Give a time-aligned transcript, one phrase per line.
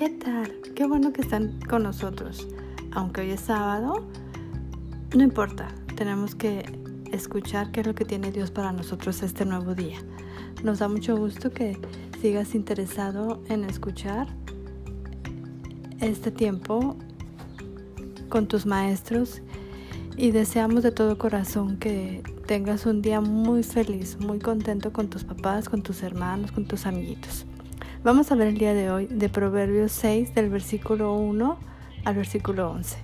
[0.00, 0.50] ¿Qué tal?
[0.74, 2.48] Qué bueno que están con nosotros.
[2.92, 4.08] Aunque hoy es sábado,
[5.14, 6.64] no importa, tenemos que
[7.12, 9.98] escuchar qué es lo que tiene Dios para nosotros este nuevo día.
[10.64, 11.78] Nos da mucho gusto que
[12.18, 14.26] sigas interesado en escuchar
[16.00, 16.96] este tiempo
[18.30, 19.42] con tus maestros
[20.16, 25.24] y deseamos de todo corazón que tengas un día muy feliz, muy contento con tus
[25.24, 27.44] papás, con tus hermanos, con tus amiguitos.
[28.02, 31.58] Vamos a ver el día de hoy de Proverbios 6 del versículo 1
[32.06, 32.96] al versículo 11.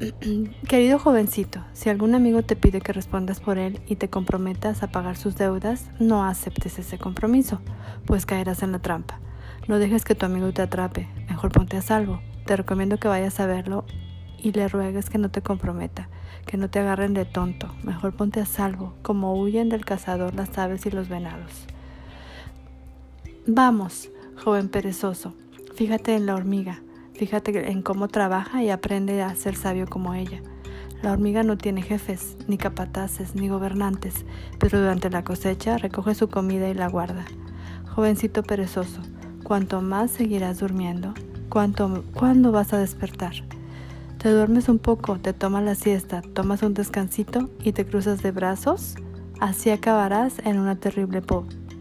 [0.66, 4.90] Querido jovencito, si algún amigo te pide que respondas por él y te comprometas a
[4.90, 7.60] pagar sus deudas, no aceptes ese compromiso,
[8.06, 9.20] pues caerás en la trampa.
[9.68, 12.22] No dejes que tu amigo te atrape, mejor ponte a salvo.
[12.46, 13.84] Te recomiendo que vayas a verlo
[14.38, 16.08] y le ruegues que no te comprometa,
[16.46, 20.56] que no te agarren de tonto, mejor ponte a salvo, como huyen del cazador las
[20.56, 21.66] aves y los venados.
[23.48, 25.34] Vamos, joven perezoso,
[25.74, 26.80] fíjate en la hormiga,
[27.14, 30.40] fíjate en cómo trabaja y aprende a ser sabio como ella.
[31.02, 34.24] La hormiga no tiene jefes, ni capataces, ni gobernantes,
[34.60, 37.24] pero durante la cosecha recoge su comida y la guarda.
[37.96, 39.00] Jovencito perezoso,
[39.42, 41.12] cuanto más seguirás durmiendo,
[41.48, 43.32] cuánto, ¿cuándo vas a despertar?
[44.18, 48.30] Te duermes un poco, te tomas la siesta, tomas un descansito y te cruzas de
[48.30, 48.94] brazos,
[49.40, 51.22] así acabarás en una terrible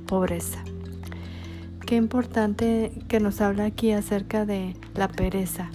[0.08, 0.64] pobreza
[1.92, 5.70] qué importante que nos habla aquí acerca de la pereza.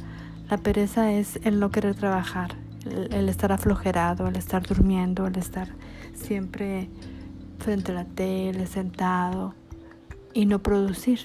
[0.49, 5.69] La pereza es el no querer trabajar, el, estar aflojerado, el estar durmiendo, el estar
[6.15, 6.89] siempre
[7.59, 9.53] frente a la tele, sentado
[10.33, 11.21] y no producir.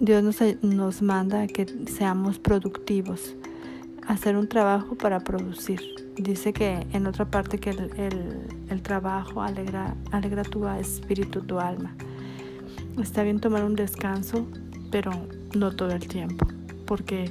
[0.00, 3.34] Dios nos, nos manda que seamos productivos,
[4.06, 5.80] hacer un trabajo para producir.
[6.16, 11.58] Dice que en otra parte que el, el, el trabajo alegra, alegra tu espíritu, tu
[11.58, 11.96] alma.
[13.00, 14.46] Está bien tomar un descanso,
[14.90, 15.10] pero
[15.54, 16.46] no todo el tiempo,
[16.86, 17.30] porque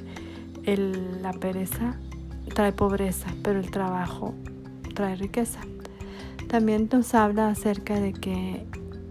[1.22, 1.96] la pereza
[2.54, 4.34] trae pobreza, pero el trabajo
[4.94, 5.60] trae riqueza.
[6.48, 8.66] También nos habla acerca de que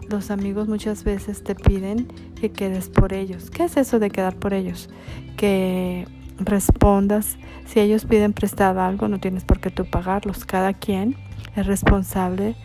[0.09, 2.07] los amigos muchas veces te piden
[2.39, 3.49] que quedes por ellos.
[3.49, 4.89] ¿Qué es eso de quedar por ellos?
[5.37, 6.07] Que
[6.37, 7.37] respondas.
[7.65, 10.45] Si ellos piden prestado algo, no tienes por qué tú pagarlos.
[10.45, 11.15] Cada quien
[11.55, 12.55] es responsable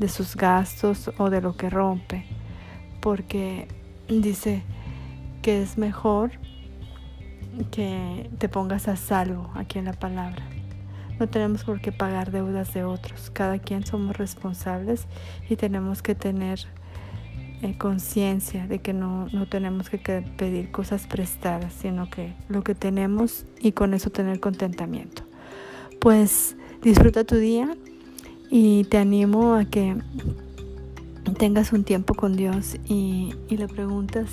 [0.00, 2.35] de sus gastos o de lo que rompe
[3.06, 3.68] porque
[4.08, 4.64] dice
[5.40, 6.32] que es mejor
[7.70, 10.42] que te pongas a salvo aquí en la palabra.
[11.20, 13.30] No tenemos por qué pagar deudas de otros.
[13.30, 15.06] Cada quien somos responsables
[15.48, 16.58] y tenemos que tener
[17.62, 19.98] eh, conciencia de que no, no tenemos que
[20.36, 25.22] pedir cosas prestadas, sino que lo que tenemos y con eso tener contentamiento.
[26.00, 27.72] Pues disfruta tu día
[28.50, 29.94] y te animo a que
[31.38, 34.28] tengas un tiempo con Dios y, le preguntas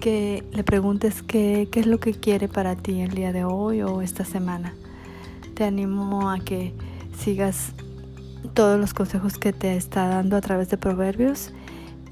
[0.00, 3.82] que le preguntes qué, qué es lo que quiere para ti el día de hoy
[3.82, 4.74] o esta semana.
[5.54, 6.72] Te animo a que
[7.18, 7.72] sigas
[8.54, 11.52] todos los consejos que te está dando a través de Proverbios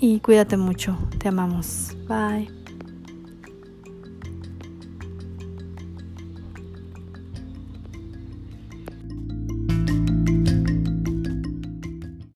[0.00, 0.98] y cuídate mucho.
[1.18, 1.96] Te amamos.
[2.08, 2.65] Bye.